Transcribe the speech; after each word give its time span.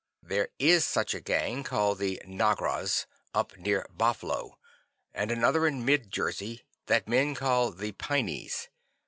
"There 0.23 0.49
is 0.57 0.83
such 0.83 1.13
a 1.13 1.21
gang, 1.21 1.63
called 1.63 1.99
the 1.99 2.19
Nagras, 2.25 3.05
up 3.35 3.55
near 3.55 3.85
Bah 3.91 4.13
flo, 4.13 4.57
and 5.13 5.29
another 5.29 5.67
in 5.67 5.85
Mid 5.85 6.09
Jersey 6.09 6.63
that 6.87 7.07
men 7.07 7.35
call 7.35 7.69
the 7.71 7.91
Pineys. 7.91 8.69